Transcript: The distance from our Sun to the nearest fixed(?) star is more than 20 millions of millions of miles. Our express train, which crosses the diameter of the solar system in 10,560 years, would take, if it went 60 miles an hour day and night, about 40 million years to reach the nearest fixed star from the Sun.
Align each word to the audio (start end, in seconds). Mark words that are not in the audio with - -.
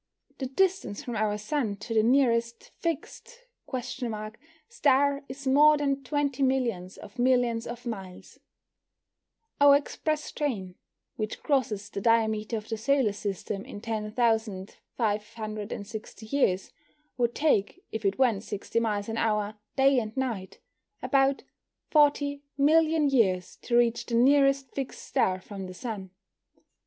The 0.39 0.47
distance 0.47 1.03
from 1.03 1.15
our 1.15 1.37
Sun 1.37 1.75
to 1.75 1.93
the 1.93 2.01
nearest 2.01 2.71
fixed(?) 2.79 3.41
star 4.67 5.23
is 5.29 5.45
more 5.45 5.77
than 5.77 6.03
20 6.03 6.41
millions 6.41 6.97
of 6.97 7.19
millions 7.19 7.67
of 7.67 7.85
miles. 7.85 8.39
Our 9.59 9.75
express 9.75 10.31
train, 10.31 10.73
which 11.17 11.43
crosses 11.43 11.87
the 11.87 12.01
diameter 12.01 12.57
of 12.57 12.67
the 12.67 12.79
solar 12.79 13.13
system 13.13 13.63
in 13.63 13.79
10,560 13.79 16.25
years, 16.25 16.71
would 17.19 17.35
take, 17.35 17.83
if 17.91 18.03
it 18.03 18.17
went 18.17 18.41
60 18.41 18.79
miles 18.79 19.07
an 19.07 19.17
hour 19.17 19.53
day 19.75 19.99
and 19.99 20.17
night, 20.17 20.57
about 21.03 21.43
40 21.91 22.41
million 22.57 23.07
years 23.07 23.55
to 23.57 23.77
reach 23.77 24.07
the 24.07 24.15
nearest 24.15 24.71
fixed 24.73 25.03
star 25.03 25.39
from 25.39 25.67
the 25.67 25.75
Sun. 25.75 26.09